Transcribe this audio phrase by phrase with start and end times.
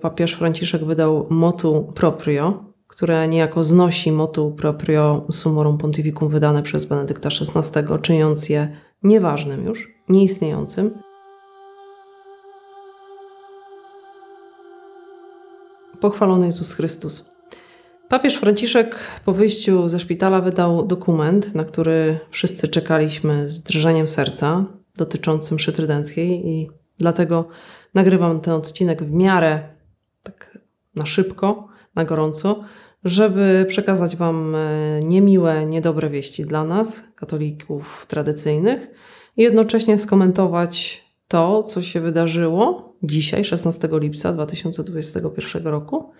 [0.00, 7.28] Papież Franciszek wydał motu proprio, które niejako znosi motu proprio summorum pontificum wydane przez Benedykta
[7.28, 10.90] XVI, czyniąc je nieważnym już, nieistniejącym.
[16.00, 17.30] Pochwalony Jezus Chrystus.
[18.08, 24.64] Papież Franciszek po wyjściu ze szpitala wydał dokument, na który wszyscy czekaliśmy z drżeniem serca,
[24.96, 27.48] dotyczący mszy trydenckiej i dlatego
[27.94, 29.75] nagrywam ten odcinek w miarę
[30.26, 30.58] tak
[30.94, 32.64] na szybko, na gorąco,
[33.04, 38.90] żeby przekazać Wam e, niemiłe, niedobre wieści dla nas, katolików tradycyjnych,
[39.36, 46.12] i jednocześnie skomentować to, co się wydarzyło dzisiaj, 16 lipca 2021 roku,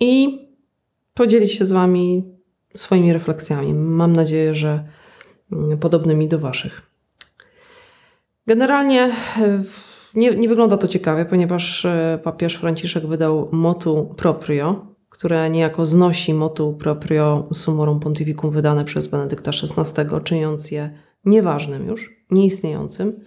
[0.00, 0.38] i
[1.14, 2.24] podzielić się z Wami
[2.76, 3.74] swoimi refleksjami.
[3.74, 4.84] Mam nadzieję, że
[5.52, 6.82] mm, podobnymi do Waszych.
[8.46, 9.12] Generalnie e,
[10.16, 16.34] nie, nie wygląda to ciekawie, ponieważ e, papież Franciszek wydał motu proprio, które niejako znosi
[16.34, 20.90] motu proprio summorum pontificum wydane przez Benedykta XVI, czyniąc je
[21.24, 23.20] nieważnym już, nieistniejącym.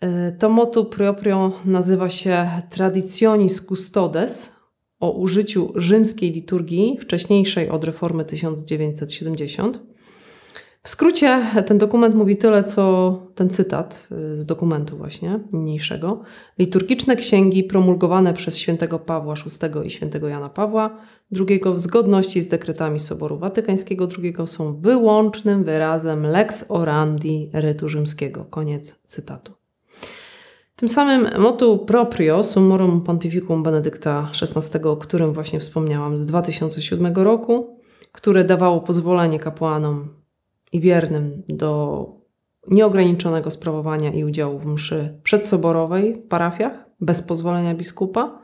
[0.00, 4.56] E, to motu proprio nazywa się Traditionis Custodes
[5.00, 9.89] o użyciu rzymskiej liturgii, wcześniejszej od reformy 1970.
[10.82, 16.22] W skrócie ten dokument mówi tyle, co ten cytat y, z dokumentu właśnie niniejszego.
[16.58, 20.96] Liturgiczne księgi promulgowane przez świętego Pawła VI i świętego Jana Pawła
[21.48, 28.44] II w zgodności z dekretami Soboru Watykańskiego II są wyłącznym wyrazem lex orandi rytu rzymskiego.
[28.44, 29.52] Koniec cytatu.
[30.76, 37.80] Tym samym motu proprio summorum pontificum Benedykta XVI, o którym właśnie wspomniałam z 2007 roku,
[38.12, 40.19] które dawało pozwolenie kapłanom
[40.72, 42.06] i wiernym do
[42.68, 48.40] nieograniczonego sprawowania i udziału w mszy przedsoborowej w parafiach bez pozwolenia biskupa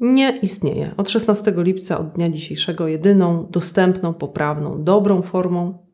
[0.00, 0.94] nie istnieje.
[0.96, 5.86] Od 16 lipca, od dnia dzisiejszego, jedyną dostępną, poprawną, dobrą formą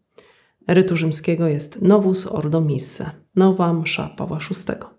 [0.68, 4.97] rytu rzymskiego jest Novus Ordo Misse, nowa msza Pawła VI.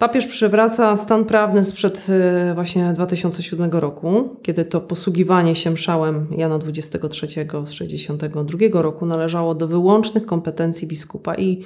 [0.00, 2.06] Papież przywraca stan prawny sprzed
[2.50, 9.54] y, właśnie 2007 roku, kiedy to posługiwanie się mszałem Jana XXIII z 62 roku należało
[9.54, 11.64] do wyłącznych kompetencji biskupa i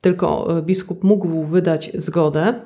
[0.00, 2.60] tylko y, biskup mógł wydać zgodę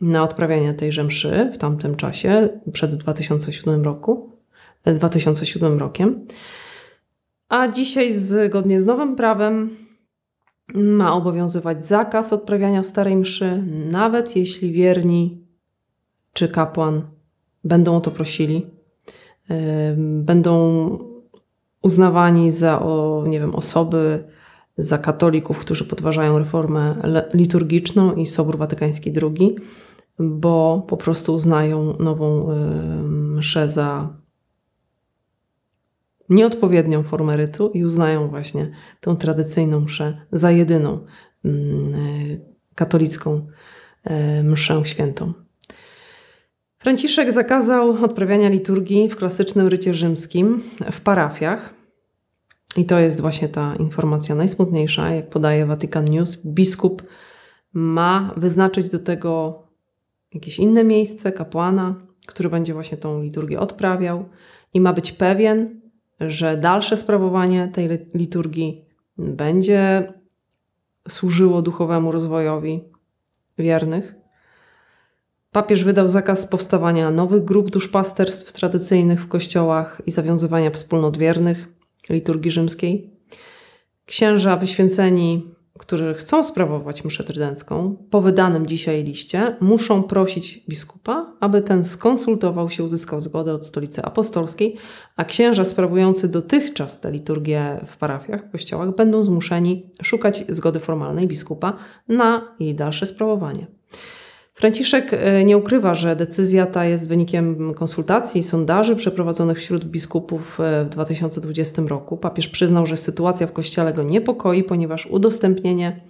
[0.00, 4.32] na odprawianie tejże mszy w tamtym czasie, przed 2007 roku,
[4.84, 6.26] 2007 y, rokiem.
[7.48, 9.87] A dzisiaj zgodnie z nowym prawem
[10.74, 15.46] ma obowiązywać zakaz odprawiania starej mszy, nawet jeśli wierni
[16.32, 17.02] czy kapłan
[17.64, 18.66] będą o to prosili,
[19.96, 20.88] będą
[21.82, 22.82] uznawani za
[23.26, 24.24] nie wiem, osoby,
[24.78, 26.94] za katolików, którzy podważają reformę
[27.34, 29.56] liturgiczną i Sobór Watykański II,
[30.18, 32.48] bo po prostu uznają nową
[33.08, 34.08] mszę za
[36.28, 41.04] nieodpowiednią formę rytu i uznają właśnie tą tradycyjną mszę za jedyną
[41.44, 41.98] mm, e,
[42.74, 43.46] katolicką
[44.04, 45.32] e, mszę świętą.
[46.78, 50.62] Franciszek zakazał odprawiania liturgii w klasycznym rycie rzymskim
[50.92, 51.74] w parafiach.
[52.76, 56.46] I to jest właśnie ta informacja najsmutniejsza, jak podaje Vatican News.
[56.46, 57.02] Biskup
[57.72, 59.62] ma wyznaczyć do tego
[60.34, 61.94] jakieś inne miejsce, kapłana,
[62.26, 64.28] który będzie właśnie tą liturgię odprawiał
[64.74, 65.80] i ma być pewien,
[66.20, 68.84] że dalsze sprawowanie tej liturgii
[69.18, 70.12] będzie
[71.08, 72.84] służyło duchowemu rozwojowi
[73.58, 74.14] wiernych.
[75.52, 81.68] Papież wydał zakaz powstawania nowych grup duszpasterstw tradycyjnych w kościołach i zawiązywania wspólnot wiernych
[82.10, 83.10] liturgii rzymskiej.
[84.06, 91.62] Księża wyświęceni którzy chcą sprawować mszę trydencką, po wydanym dzisiaj liście, muszą prosić biskupa, aby
[91.62, 94.76] ten skonsultował się, uzyskał zgodę od stolicy apostolskiej,
[95.16, 101.76] a księża sprawujący dotychczas tę liturgię w parafiach, kościołach, będą zmuszeni szukać zgody formalnej biskupa
[102.08, 103.66] na jej dalsze sprawowanie.
[104.58, 110.60] Franciszek e, nie ukrywa, że decyzja ta jest wynikiem konsultacji i sondaży przeprowadzonych wśród biskupów
[110.60, 112.16] e, w 2020 roku.
[112.16, 116.00] Papież przyznał, że sytuacja w kościele go niepokoi, ponieważ udostępnienie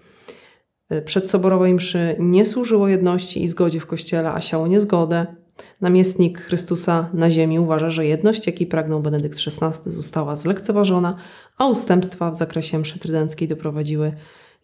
[0.91, 5.27] e, przedsoborowej mszy nie służyło jedności i zgodzie w kościele, a siało niezgodę.
[5.81, 11.17] Namiestnik Chrystusa na ziemi uważa, że jedność, jakiej pragnął Benedykt XVI, została zlekceważona,
[11.59, 14.13] a ustępstwa w zakresie mszy trydenckiej doprowadziły,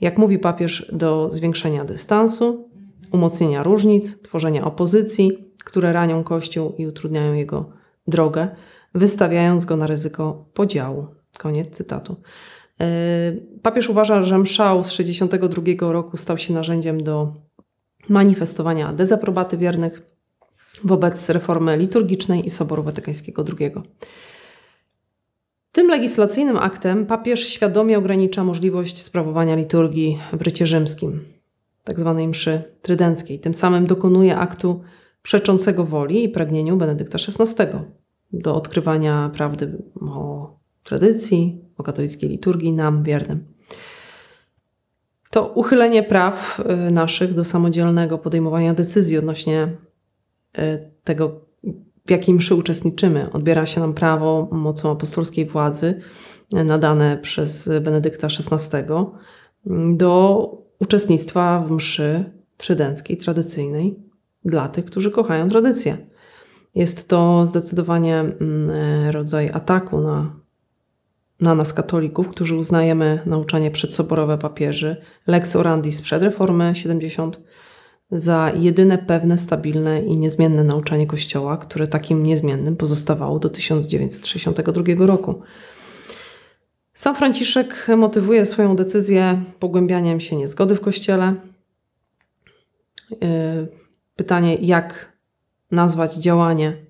[0.01, 2.74] jak mówi papież, do zwiększenia dystansu,
[3.15, 7.71] umocnienia różnic, tworzenia opozycji, które ranią Kościół i utrudniają jego
[8.07, 8.49] drogę,
[8.95, 11.07] wystawiając go na ryzyko podziału.
[11.39, 12.17] Koniec cytatu.
[12.81, 12.87] E,
[13.63, 17.33] papież uważa, że mszał z 1962 roku stał się narzędziem do
[18.09, 20.03] manifestowania dezaprobaty wiernych
[20.85, 23.73] wobec reformy liturgicznej i Soboru Watykańskiego II.
[25.73, 31.25] Tym legislacyjnym aktem papież świadomie ogranicza możliwość sprawowania liturgii w rycie rzymskim,
[31.85, 32.15] tzw.
[32.17, 33.41] Tak mszy trydenckiej.
[33.41, 34.81] Tym samym dokonuje aktu
[35.23, 37.67] przeczącego woli i pragnieniu Benedykta XVI
[38.33, 43.55] do odkrywania prawdy o tradycji, o katolickiej liturgii nam wiernym.
[45.31, 49.77] To uchylenie praw y, naszych do samodzielnego podejmowania decyzji odnośnie
[50.59, 51.41] y, tego,
[52.07, 53.33] w jakiej mszy uczestniczymy.
[53.33, 56.01] Odbiera się nam prawo mocą apostolskiej władzy
[56.55, 58.85] y, nadane przez Benedykta XVI
[59.97, 62.25] do uczestnictwa w mszy
[62.57, 63.97] trydenckiej, tradycyjnej
[64.45, 65.97] dla tych, którzy kochają tradycję.
[66.75, 68.71] Jest to zdecydowanie mm,
[69.11, 70.45] rodzaj ataku na
[71.41, 74.97] na nas, katolików, którzy uznajemy nauczanie przedsoborowe papieży,
[75.27, 77.41] lex orandi sprzed reformy 70,
[78.11, 85.43] za jedyne pewne, stabilne i niezmienne nauczanie Kościoła, które takim niezmiennym pozostawało do 1962 roku.
[86.95, 91.35] Sam Franciszek motywuje swoją decyzję pogłębianiem się niezgody w Kościele.
[93.11, 93.19] Yy,
[94.17, 95.13] pytanie, jak
[95.71, 96.85] nazwać działanie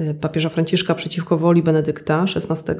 [0.00, 2.74] Y, papieża Franciszka przeciwko woli Benedykta XVI,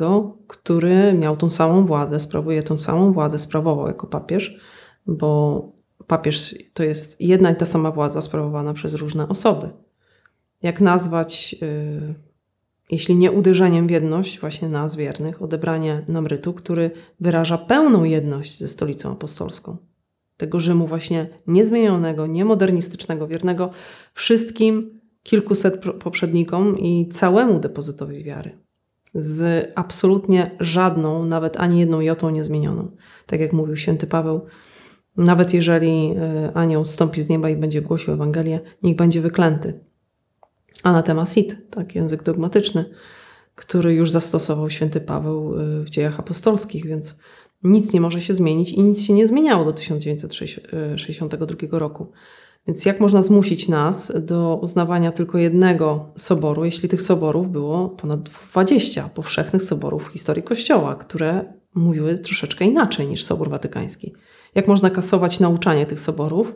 [0.46, 4.60] który miał tą samą władzę, sprawuje tą samą władzę, sprawował jako papież,
[5.06, 5.62] bo
[6.06, 9.70] papież to jest jedna i ta sama władza sprawowana przez różne osoby.
[10.62, 12.14] Jak nazwać, yy,
[12.92, 16.90] jeśli nie uderzeniem w jedność właśnie nas wiernych, odebranie namrytu, który
[17.20, 19.76] wyraża pełną jedność ze stolicą apostolską?
[20.36, 23.70] Tego Rzymu właśnie niezmienionego, niemodernistycznego, wiernego
[24.14, 28.58] wszystkim kilkuset poprzednikom i całemu depozytowi wiary.
[29.14, 32.96] Z absolutnie żadną, nawet ani jedną jotą niezmienioną.
[33.26, 34.40] Tak jak mówił święty Paweł,
[35.16, 39.80] nawet jeżeli e, anioł stąpi z nieba i będzie głosił Ewangelię, niech będzie wyklęty.
[40.82, 42.84] Anatema sit, tak język dogmatyczny,
[43.54, 47.16] który już zastosował święty Paweł e, w dziejach apostolskich, więc
[47.62, 52.12] nic nie może się zmienić i nic się nie zmieniało do 1962 roku.
[52.66, 58.22] Więc jak można zmusić nas do uznawania tylko jednego soboru, jeśli tych soborów było ponad
[58.22, 64.14] 20 powszechnych soborów w historii Kościoła, które mówiły troszeczkę inaczej niż Sobór Watykański?
[64.54, 66.54] Jak można kasować nauczanie tych soborów,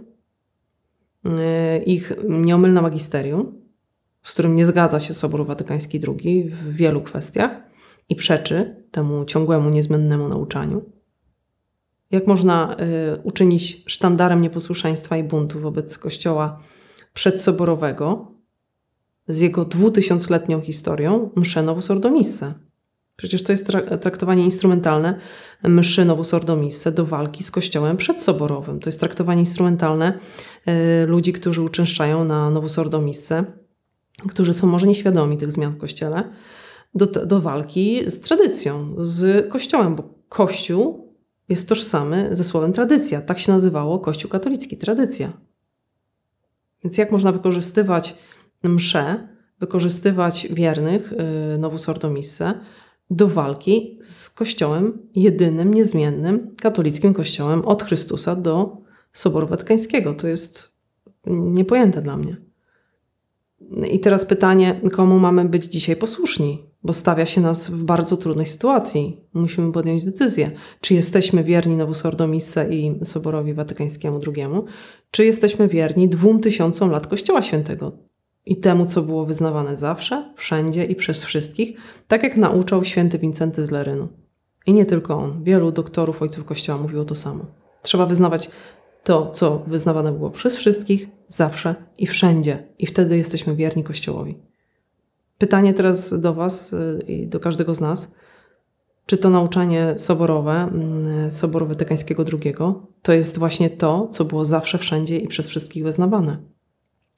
[1.38, 3.65] e, ich nieomylne magisterium,
[4.26, 7.60] z którym nie zgadza się Sobór Watykański II w wielu kwestiach
[8.08, 10.84] i przeczy temu ciągłemu, niezmiennemu nauczaniu?
[12.10, 12.76] Jak można
[13.16, 16.60] y, uczynić sztandarem nieposłuszeństwa i buntu wobec Kościoła
[17.14, 18.32] przedsoborowego
[19.28, 21.88] z jego dwutysiącletnią historią mszę Novus?
[23.16, 25.18] Przecież to jest traktowanie instrumentalne
[25.64, 26.34] mszy Novus
[26.94, 28.80] do walki z Kościołem przedsoborowym.
[28.80, 30.18] To jest traktowanie instrumentalne
[31.02, 32.78] y, ludzi, którzy uczęszczają na Novus
[34.28, 36.32] którzy są może nieświadomi tych zmian w Kościele,
[36.94, 41.12] do, do walki z tradycją, z Kościołem, bo Kościół
[41.48, 43.20] jest tożsamy ze słowem tradycja.
[43.20, 45.32] Tak się nazywało Kościół katolicki, tradycja.
[46.84, 48.16] Więc jak można wykorzystywać
[48.62, 49.28] mszę,
[49.60, 52.54] wykorzystywać wiernych y, Ordo Misse
[53.10, 58.76] do walki z Kościołem jedynym, niezmiennym, katolickim Kościołem od Chrystusa do
[59.12, 60.14] Soboru Watykańskiego.
[60.14, 60.76] To jest
[61.26, 62.45] niepojęte dla mnie.
[63.90, 66.66] I teraz pytanie, komu mamy być dzisiaj posłuszni?
[66.86, 69.20] bo stawia się nas w bardzo trudnej sytuacji.
[69.34, 74.46] Musimy podjąć decyzję, czy jesteśmy wierni Novus Ordo Misse i Soborowi Watykańskiemu II,
[75.10, 77.92] czy jesteśmy wierni dwóm tysiącom lat Kościoła Świętego
[78.46, 81.76] i temu, co było wyznawane zawsze, wszędzie i przez wszystkich,
[82.08, 84.08] tak jak nauczał święty Wincenty z Lerynu.
[84.66, 85.44] I nie tylko on.
[85.44, 87.44] Wielu doktorów ojców Kościoła mówiło to samo.
[87.82, 88.50] Trzeba wyznawać
[89.06, 92.68] to, co wyznawane było przez wszystkich, zawsze i wszędzie.
[92.78, 94.38] I wtedy jesteśmy wierni Kościołowi.
[95.38, 98.14] Pytanie teraz do Was y, i do każdego z nas.
[99.06, 102.54] Czy to nauczanie soborowe, mm, Soboru Watykańskiego II,
[103.02, 106.38] to jest właśnie to, co było zawsze, wszędzie i przez wszystkich wyznawane?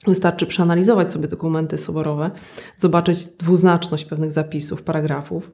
[0.07, 2.31] Wystarczy przeanalizować sobie dokumenty soborowe,
[2.77, 5.51] zobaczyć dwuznaczność pewnych zapisów, paragrafów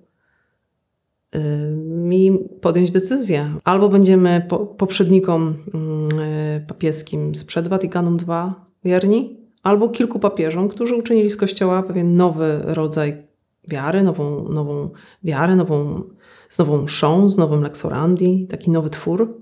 [2.12, 3.54] y, i podjąć decyzję.
[3.64, 4.46] Albo będziemy
[4.78, 8.52] poprzednikom mm, y, papieskim sprzed Watykanum II
[8.84, 13.26] wierni, albo kilku papieżom, którzy uczynili z Kościoła pewien nowy rodzaj
[13.68, 14.90] wiary, nową, nową
[15.24, 16.02] wiarę, nową,
[16.48, 19.40] z nową mszą, z nowym leksorandi, taki nowy twór.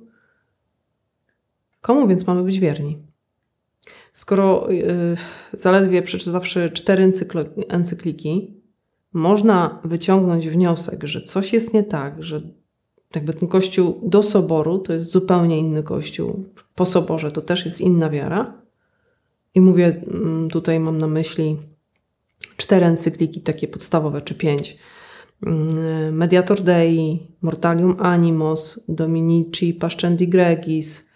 [1.81, 2.99] Komu więc mamy być wierni?
[4.13, 5.17] Skoro yy,
[5.53, 7.13] zaledwie przeczytawszy cztery
[7.69, 8.62] encykliki,
[9.13, 12.41] można wyciągnąć wniosek, że coś jest nie tak, że
[13.15, 17.81] jakby ten kościół do soboru to jest zupełnie inny kościół, po soborze to też jest
[17.81, 18.63] inna wiara,
[19.55, 21.57] I mówię mm, tutaj, mam na myśli
[22.57, 24.79] cztery encykliki, takie podstawowe, czy pięć.
[25.47, 31.11] Mm, Mediator Dei, Mortalium Animos, Dominici Pascendi Gregis,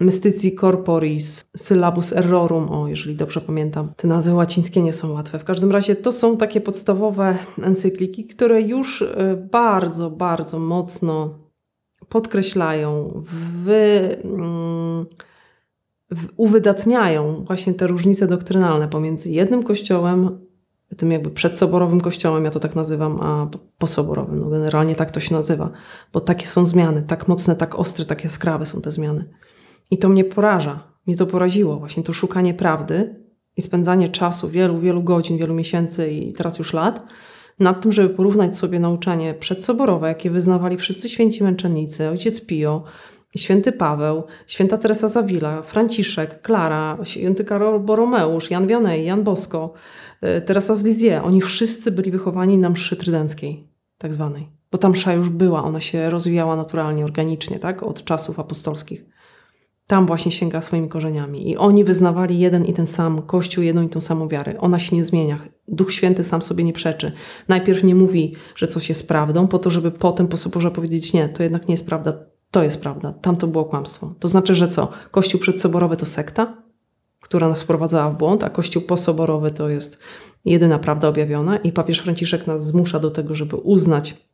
[0.00, 3.92] Mystici Corporis, Syllabus Errorum, o, jeżeli dobrze pamiętam.
[3.96, 5.38] Te nazwy łacińskie nie są łatwe.
[5.38, 11.34] W każdym razie to są takie podstawowe encykliki, które już e, bardzo, bardzo mocno
[12.08, 13.22] podkreślają,
[13.64, 15.06] wy, mm,
[16.36, 20.38] uwydatniają właśnie te różnice doktrynalne pomiędzy jednym kościołem,
[20.96, 24.40] tym jakby przedsoborowym kościołem, ja to tak nazywam, a posoborowym.
[24.40, 25.70] No generalnie tak to się nazywa,
[26.12, 29.24] bo takie są zmiany, tak mocne, tak ostre, tak jaskrawe są te zmiany.
[29.90, 30.88] I to mnie poraża.
[31.06, 33.24] Mnie to poraziło, właśnie to szukanie prawdy
[33.56, 37.06] i spędzanie czasu, wielu, wielu godzin, wielu miesięcy i teraz już lat,
[37.58, 42.84] nad tym, żeby porównać sobie nauczanie przedsoborowe, jakie wyznawali wszyscy święci męczennicy, ojciec Pio,
[43.36, 49.72] święty Paweł, święta Teresa Zawila, Franciszek, Klara, święty Karol Boromeusz, Jan Vianney, Jan Bosko,
[50.38, 51.24] y, Teresa z Lisieux.
[51.24, 53.68] Oni wszyscy byli wychowani na mszy trydenckiej,
[53.98, 54.48] tak zwanej.
[54.72, 57.82] Bo ta msza już była, ona się rozwijała naturalnie, organicznie, tak?
[57.82, 59.17] Od czasów apostolskich.
[59.88, 61.50] Tam właśnie sięga swoimi korzeniami.
[61.50, 64.54] I oni wyznawali jeden i ten sam Kościół, jedną i tą samą wiarę.
[64.58, 65.38] Ona się nie zmienia.
[65.68, 67.12] Duch Święty sam sobie nie przeczy.
[67.48, 71.28] Najpierw nie mówi, że coś jest prawdą, po to, żeby potem po Soborze powiedzieć, nie,
[71.28, 72.12] to jednak nie jest prawda,
[72.50, 74.14] to jest prawda, tam to było kłamstwo.
[74.18, 74.90] To znaczy, że co?
[75.10, 76.62] Kościół przedsoborowy to sekta,
[77.20, 79.98] która nas wprowadzała w błąd, a Kościół posoborowy to jest
[80.44, 84.27] jedyna prawda objawiona i papież Franciszek nas zmusza do tego, żeby uznać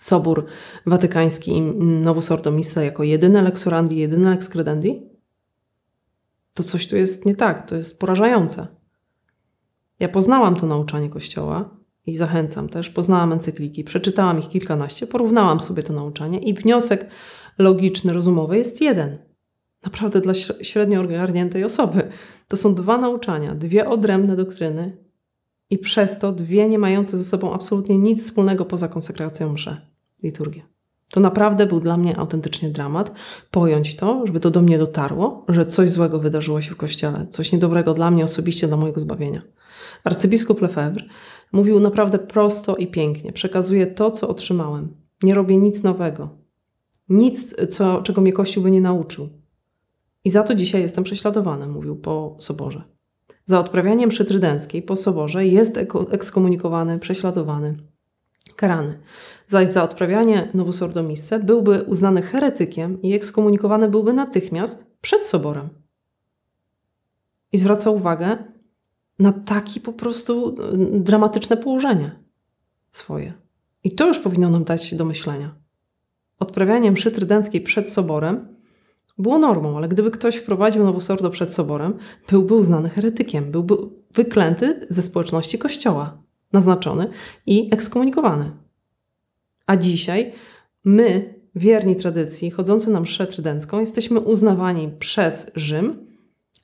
[0.00, 0.46] Sobór
[0.86, 5.02] Watykański Novus Ordo Missa jako jedyne lex orandi, jedyne lex credendi,
[6.54, 8.66] to coś tu jest nie tak, to jest porażające.
[9.98, 11.76] Ja poznałam to nauczanie Kościoła
[12.06, 17.06] i zachęcam też, poznałam encykliki, przeczytałam ich kilkanaście, porównałam sobie to nauczanie i wniosek
[17.58, 19.18] logiczny, rozumowy jest jeden.
[19.84, 22.08] Naprawdę dla średnio ogarniętej osoby.
[22.48, 24.96] To są dwa nauczania, dwie odrębne doktryny
[25.70, 29.89] i przez to dwie nie mające ze sobą absolutnie nic wspólnego poza konsekracją mszy
[30.22, 30.62] liturgię.
[31.10, 33.12] To naprawdę był dla mnie autentycznie dramat.
[33.50, 37.52] Pojąć to, żeby to do mnie dotarło, że coś złego wydarzyło się w kościele, coś
[37.52, 39.42] niedobrego dla mnie osobiście, dla mojego zbawienia.
[40.04, 41.04] Arcybiskup Lefebvre
[41.52, 43.32] mówił naprawdę prosto i pięknie.
[43.32, 44.94] Przekazuję to, co otrzymałem.
[45.22, 46.28] Nie robię nic nowego.
[47.08, 49.28] Nic, co, czego mnie Kościół by nie nauczył.
[50.24, 52.82] I za to dzisiaj jestem prześladowany, mówił po soborze.
[53.44, 55.78] Za odprawianie mszy trydenckiej po soborze jest
[56.10, 57.76] ekskomunikowany, prześladowany,
[58.56, 58.98] karany
[59.50, 65.68] zaś za odprawianie Novus Ordo Misse byłby uznany heretykiem i ekskomunikowany byłby natychmiast przed soborem.
[67.52, 68.38] I zwraca uwagę
[69.18, 70.56] na takie po prostu
[70.94, 72.10] y, dramatyczne położenie
[72.90, 73.32] swoje.
[73.84, 75.54] I to już powinno nam dać do myślenia.
[76.38, 78.56] Odprawianie mszy trydenckiej przed soborem
[79.18, 81.94] było normą, ale gdyby ktoś wprowadził Novus Ordo przed soborem,
[82.28, 83.74] byłby uznany heretykiem, byłby
[84.14, 87.10] wyklęty ze społeczności kościoła, naznaczony
[87.46, 88.69] i ekskomunikowany.
[89.70, 90.32] A dzisiaj
[90.84, 96.06] my, wierni tradycji, chodzący na mszę trydencką, jesteśmy uznawani przez Rzym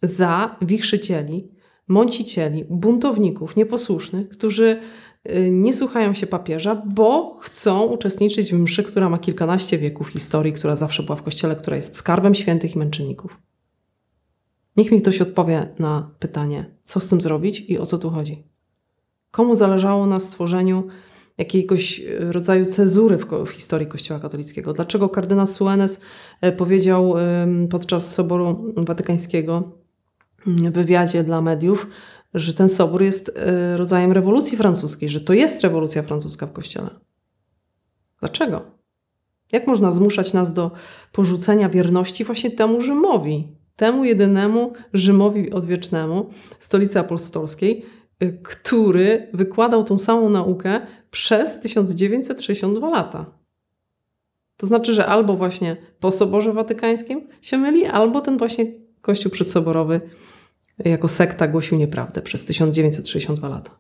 [0.03, 1.49] za wichrzycieli,
[1.89, 4.81] mącicieli, buntowników, nieposłusznych, którzy
[5.31, 10.53] y, nie słuchają się papieża, bo chcą uczestniczyć w mszy, która ma kilkanaście wieków historii,
[10.53, 13.39] która zawsze była w kościele, która jest skarbem świętych i męczenników.
[14.77, 18.43] Niech mi ktoś odpowie na pytanie, co z tym zrobić i o co tu chodzi.
[19.31, 20.89] Komu zależało na stworzeniu
[21.39, 24.73] jakiegoś e, rodzaju cezury w, w, historii Kościoła katolickiego.
[24.73, 26.01] Dlaczego kardynał Suenes
[26.41, 27.15] e, powiedział
[27.71, 29.73] podczas Soboru Watykańskiego
[30.47, 31.87] w wywiadzie dla mediów,
[32.35, 36.91] że ten sobór jest e, rodzajem rewolucji francuskiej, że to jest rewolucja francuska w Kościele.
[38.21, 38.63] Dlaczego?
[39.53, 40.71] Jak można zmuszać nas do
[41.13, 47.85] porzucenia wierności właśnie temu Rzymowi, temu jedynemu Rzymowi odwiecznemu, stolicy apostolskiej,
[48.43, 50.81] który wykładał tą samą naukę
[51.11, 53.27] przez 1962 lata.
[54.57, 58.67] To znaczy, że albo właśnie po Soborze Watykańskim się myli, albo ten właśnie
[59.01, 60.01] Kościół przedsoborowy
[60.85, 63.79] jako sekta głosił nieprawdę przez 1962 lata.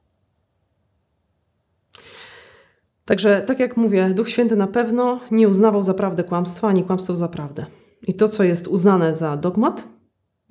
[3.04, 7.14] Także, tak jak mówię, Duch Święty na pewno nie uznawał za prawdę kłamstwa, ani kłamstwo
[7.14, 7.66] za prawdę.
[8.02, 9.88] I to, co jest uznane za dogmat,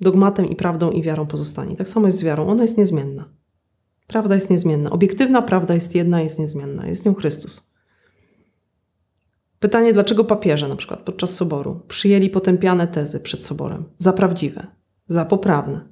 [0.00, 1.76] dogmatem i prawdą i wiarą pozostanie.
[1.76, 3.28] Tak samo jest z wiarą, ona jest niezmienna.
[4.06, 4.90] Prawda jest niezmienna.
[4.90, 6.86] Obiektywna prawda jest jedna, jest niezmienna.
[6.86, 7.72] Jest nią Chrystus.
[9.58, 14.66] Pytanie, dlaczego papieże na przykład podczas soboru przyjęli potępiane tezy przed soborem za prawdziwe,
[15.06, 15.88] za poprawne?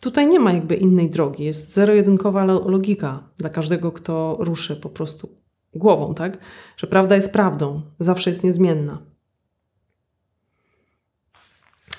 [0.00, 1.44] Tutaj nie ma jakby innej drogi.
[1.44, 5.28] Jest zero-jedynkowa logika dla każdego, kto ruszy po prostu
[5.74, 6.38] głową, tak?
[6.76, 9.09] Że prawda jest prawdą, zawsze jest niezmienna.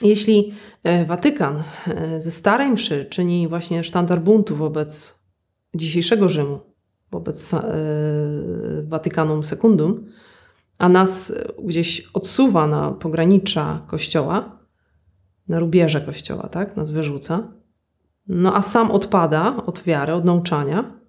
[0.01, 0.53] Jeśli
[0.83, 5.19] e, Watykan e, ze starej mszy czyni właśnie sztandar buntu wobec
[5.75, 6.59] dzisiejszego Rzymu,
[7.11, 7.55] wobec
[8.83, 10.05] Watykanum Secundum,
[10.77, 14.59] a nas gdzieś odsuwa na pogranicza Kościoła,
[15.47, 16.77] na rubieże Kościoła, tak?
[16.77, 17.53] Nas wyrzuca,
[18.27, 20.99] no a sam odpada od wiary, od nauczania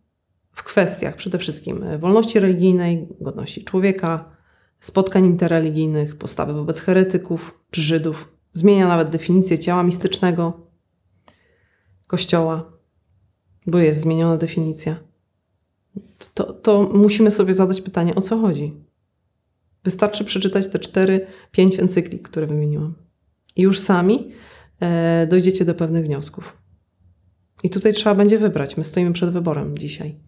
[0.52, 4.36] w kwestiach przede wszystkim wolności religijnej, godności człowieka,
[4.80, 8.32] spotkań interreligijnych, postawy wobec heretyków czy Żydów.
[8.52, 10.66] Zmienia nawet definicję ciała mistycznego
[12.06, 12.72] Kościoła,
[13.66, 14.96] bo jest zmieniona definicja.
[16.34, 18.74] To, to musimy sobie zadać pytanie, o co chodzi.
[19.84, 22.94] Wystarczy przeczytać te cztery, pięć encyklik, które wymieniłam.
[23.56, 24.32] I już sami
[24.80, 26.56] e, dojdziecie do pewnych wniosków.
[27.62, 28.76] I tutaj trzeba będzie wybrać.
[28.76, 30.18] My stoimy przed wyborem dzisiaj.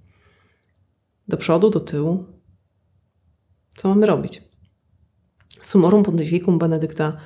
[1.28, 2.25] Do przodu, do tyłu.
[3.76, 4.43] Co mamy robić?
[5.61, 7.16] Summorum Pontificum Benedykta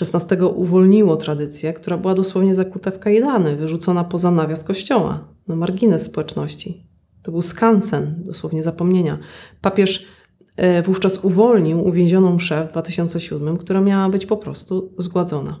[0.00, 6.02] XVI uwolniło tradycję, która była dosłownie zakuta w kajdany, wyrzucona poza nawias kościoła, na margines
[6.02, 6.86] społeczności.
[7.22, 9.18] To był skansen, dosłownie zapomnienia.
[9.60, 10.06] Papież
[10.56, 15.60] e, wówczas uwolnił uwięzioną mszę w 2007, która miała być po prostu zgładzona.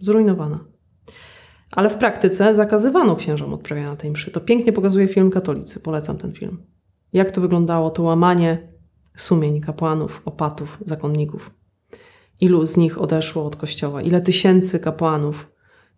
[0.00, 0.74] Zrujnowana
[1.74, 4.30] ale w praktyce zakazywano księżom odprawiania tej mszy.
[4.30, 6.62] To pięknie pokazuje film Katolicy, polecam ten film.
[7.12, 8.68] Jak to wyglądało, to łamanie
[9.16, 11.50] sumień kapłanów, opatów, zakonników.
[12.40, 14.02] Ilu z nich odeszło od kościoła?
[14.02, 15.46] Ile tysięcy kapłanów?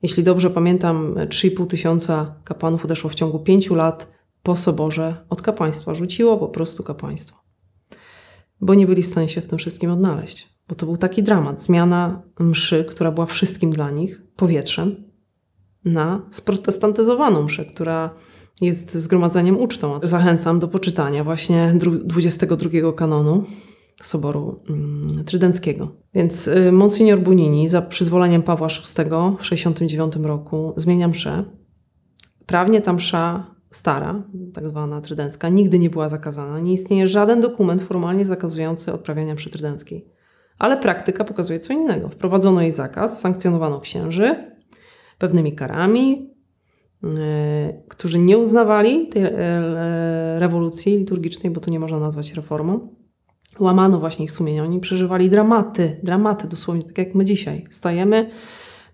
[0.02, 4.12] Jeśli dobrze pamiętam, 3,5 tysiąca kapłanów odeszło w ciągu pięciu lat
[4.42, 5.94] po soborze od kapłaństwa.
[5.94, 7.36] Rzuciło po prostu kapłaństwo.
[8.60, 10.56] Bo nie byli w stanie się w tym wszystkim odnaleźć.
[10.68, 11.62] Bo to był taki dramat.
[11.62, 15.04] Zmiana mszy, która była wszystkim dla nich, powietrzem,
[15.84, 18.14] na sprotestantyzowaną mszę, która
[18.60, 20.00] jest zgromadzeniem ucztą.
[20.02, 21.74] Zachęcam do poczytania właśnie
[22.04, 23.44] 22 kanonu
[24.02, 25.96] Soboru mm, Trydenckiego.
[26.14, 31.44] Więc y, Monsignor Bunini za przyzwoleniem Pawła VI w 69 roku zmienia mszę.
[32.46, 34.22] Prawnie ta msza stara,
[34.54, 36.60] tak zwana trydencka, nigdy nie była zakazana.
[36.60, 40.08] Nie istnieje żaden dokument formalnie zakazujący odprawiania mszy trydenckiej.
[40.58, 42.08] Ale praktyka pokazuje co innego.
[42.08, 44.52] Wprowadzono jej zakaz, sankcjonowano księży,
[45.18, 46.34] pewnymi karami,
[47.04, 49.30] e, którzy nie uznawali tej e,
[50.38, 52.88] rewolucji liturgicznej, bo to nie można nazwać reformą.
[53.58, 54.64] Łamano właśnie ich sumienia.
[54.64, 57.66] Oni przeżywali dramaty, dramaty, dosłownie tak jak my dzisiaj.
[57.70, 58.30] Stajemy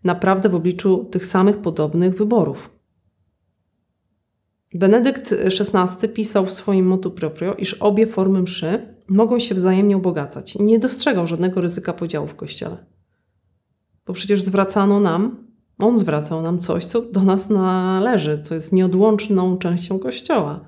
[0.05, 2.71] naprawdę w obliczu tych samych podobnych wyborów.
[4.75, 10.57] Benedykt XVI pisał w swoim motu proprio, iż obie formy mszy mogą się wzajemnie ubogacać
[10.57, 12.87] i nie dostrzegał żadnego ryzyka podziału w Kościele.
[14.07, 15.43] Bo przecież zwracano nam
[15.79, 20.61] on zwracał nam coś, co do nas należy, co jest nieodłączną częścią Kościoła.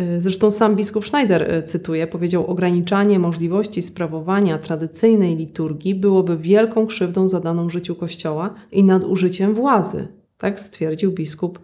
[0.00, 6.86] Y, zresztą sam biskup Schneider, y, cytuję, powiedział: Ograniczanie możliwości sprawowania tradycyjnej liturgii byłoby wielką
[6.86, 10.08] krzywdą zadaną życiu Kościoła i nadużyciem władzy.
[10.38, 11.58] Tak stwierdził biskup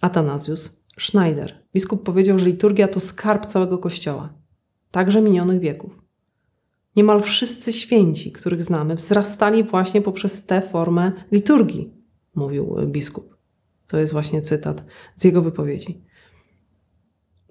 [0.00, 0.60] Atanazjusz
[0.98, 1.64] Schneider.
[1.74, 4.32] Biskup powiedział, że liturgia to skarb całego Kościoła,
[4.90, 6.02] także minionych wieków.
[6.96, 11.92] Niemal wszyscy święci, których znamy, wzrastali właśnie poprzez tę formę liturgii,
[12.34, 13.36] mówił biskup.
[13.86, 14.84] To jest właśnie cytat
[15.16, 16.07] z jego wypowiedzi.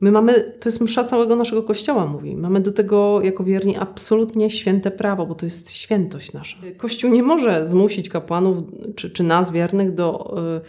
[0.01, 2.35] My mamy, to jest msza całego naszego kościoła, mówi.
[2.35, 6.57] Mamy do tego jako wierni absolutnie święte prawo, bo to jest świętość nasza.
[6.77, 8.57] Kościół nie może zmusić kapłanów
[8.95, 10.61] czy, czy nas wiernych do y,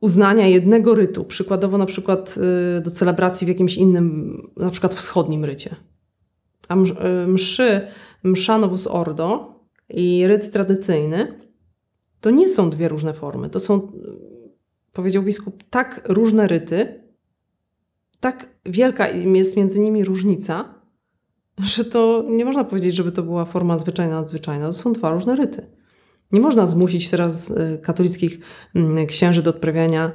[0.00, 2.34] uznania jednego rytu, przykładowo na przykład
[2.78, 5.76] y, do celebracji w jakimś innym, na przykład wschodnim rycie.
[6.68, 6.78] A y,
[7.26, 7.80] mszy,
[8.24, 9.54] msza Novus Ordo
[9.88, 11.38] i ryt tradycyjny
[12.20, 13.50] to nie są dwie różne formy.
[13.50, 13.92] To są,
[14.92, 17.03] powiedział biskup, tak różne ryty,
[18.24, 20.74] tak wielka jest między nimi różnica,
[21.58, 24.66] że to nie można powiedzieć, żeby to była forma zwyczajna, nadzwyczajna.
[24.66, 25.66] To są dwa różne ryty.
[26.32, 28.38] Nie można zmusić teraz y, katolickich
[28.74, 30.12] mm, księży do odprawiania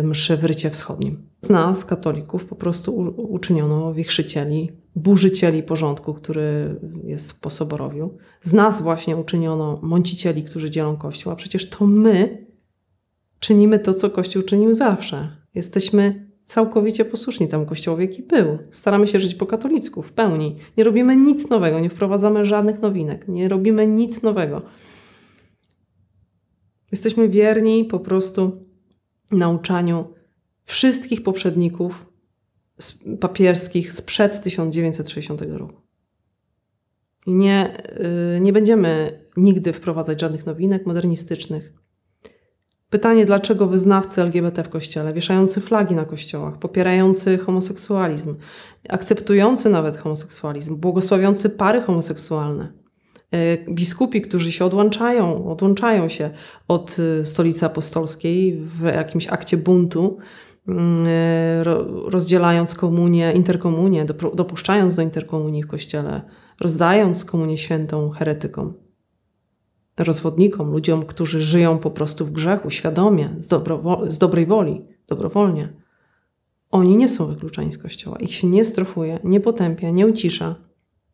[0.00, 1.28] y, mszy w rycie wschodnim.
[1.40, 8.18] Z nas, katolików, po prostu uczyniono wichrzycieli, burzycieli porządku, który jest w posoborowiu.
[8.42, 12.46] Z nas właśnie uczyniono mącicieli, którzy dzielą Kościół, a przecież to my
[13.40, 15.36] czynimy to, co Kościół czynił zawsze.
[15.54, 18.58] Jesteśmy całkowicie posłuszni temu Kościołowi, jaki był.
[18.70, 20.56] Staramy się żyć po katolicku, w pełni.
[20.76, 24.62] Nie robimy nic nowego, nie wprowadzamy żadnych nowinek, nie robimy nic nowego.
[26.92, 28.66] Jesteśmy wierni po prostu
[29.30, 30.04] nauczaniu
[30.64, 32.06] wszystkich poprzedników
[33.20, 35.80] papierskich sprzed 1960 roku.
[37.26, 37.82] Nie,
[38.36, 41.79] y, nie będziemy nigdy wprowadzać żadnych nowinek modernistycznych.
[42.90, 48.36] Pytanie, dlaczego wyznawcy LGBT w kościele, wieszający flagi na kościołach, popierający homoseksualizm,
[48.88, 52.80] akceptujący nawet homoseksualizm, błogosławiący pary homoseksualne,
[53.30, 56.30] E, biskupi, którzy się odłączają, odłączają się
[56.68, 60.18] od e, stolicy apostolskiej w jakimś akcie buntu,
[60.68, 61.64] e,
[62.06, 66.20] rozdzielając komunię, interkomunię, dopuszczając do interkomunii w kościele,
[66.60, 68.74] rozdając komunię świętą heretykom,
[70.04, 73.48] rozwodnikom, ludziom, którzy żyją po prostu w grzechu, świadomie, z,
[74.08, 75.72] z dobrej woli, dobrowolnie.
[76.70, 78.16] Oni nie są wykluczeni z kościoła.
[78.18, 80.54] Ich się nie strofuje, nie potępia, nie ucisza,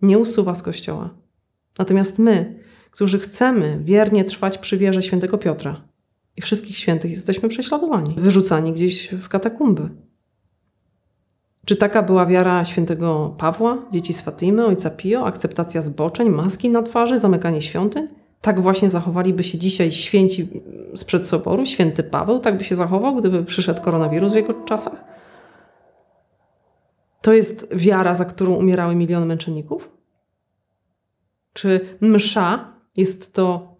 [0.03, 1.11] nie usuwa z kościoła.
[1.79, 2.59] Natomiast my,
[2.91, 5.83] którzy chcemy wiernie trwać przy wierze świętego Piotra
[6.37, 9.91] i wszystkich świętych, jesteśmy prześladowani, wyrzucani gdzieś w katakumby.
[11.65, 16.83] Czy taka była wiara świętego Pawła, dzieci z Fatimy, ojca Pio, akceptacja zboczeń, maski na
[16.83, 18.09] twarzy, zamykanie świątyń?
[18.41, 20.49] Tak właśnie zachowaliby się dzisiaj święci
[20.95, 25.05] sprzed soboru, święty Paweł, tak by się zachował, gdyby przyszedł koronawirus w jego czasach?
[27.23, 29.91] To jest wiara, za którą umierały miliony męczenników?
[31.53, 33.77] Czy msza jest to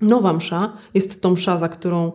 [0.00, 2.12] nowa msza, jest to msza, za którą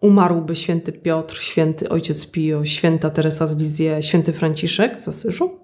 [0.00, 5.59] umarłby święty Piotr, święty ojciec Pio, święta Teresa z Lizie, święty Franciszek z Asyżu?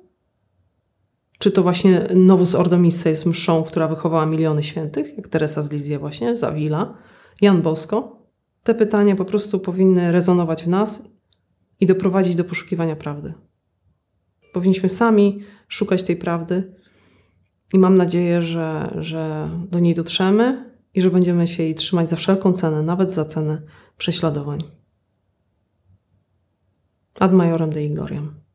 [1.38, 5.70] Czy to właśnie Novus Ordo Missa jest mszą, która wychowała miliony świętych, jak Teresa z
[5.70, 6.98] Lizie właśnie, Zawila,
[7.40, 8.26] Jan Bosko?
[8.62, 11.08] Te pytania po prostu powinny rezonować w nas
[11.80, 13.34] i doprowadzić do poszukiwania prawdy.
[14.52, 16.74] Powinniśmy sami szukać tej prawdy
[17.72, 22.16] i mam nadzieję, że, że do niej dotrzemy i że będziemy się jej trzymać za
[22.16, 23.62] wszelką cenę, nawet za cenę
[23.98, 24.60] prześladowań.
[27.20, 28.45] Ad majorem Dei Gloriam.